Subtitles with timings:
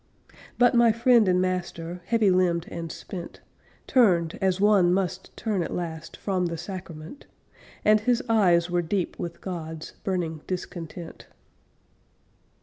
[0.57, 3.39] But my friend and master, Heavy limbed and spent,
[3.85, 7.27] Turned, as one must turn at last From the sacrament;
[7.85, 11.27] And his eyes were deep with God's Burning discontent.